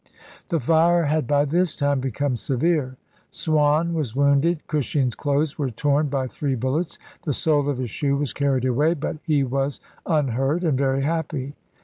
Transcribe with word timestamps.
The 0.49 0.59
fire 0.59 1.03
had 1.05 1.27
by 1.27 1.45
this 1.45 1.75
time 1.75 1.99
become 1.99 2.35
severe; 2.35 2.97
Swan 3.29 3.93
was 3.93 4.15
wounded; 4.15 4.65
Cushing's 4.65 5.13
clothes 5.13 5.59
were 5.59 5.69
torn 5.69 6.07
by 6.07 6.25
three 6.25 6.55
bullets; 6.55 6.97
the 7.23 7.33
sole 7.33 7.69
of 7.69 7.77
his 7.77 7.91
shoe 7.91 8.17
was 8.17 8.33
carried 8.33 8.65
away, 8.65 8.95
but 8.95 9.17
he 9.21 9.43
was 9.43 9.79
unhurt 10.07 10.63
and 10.63 10.75
very 10.75 11.03
happy. 11.03 11.53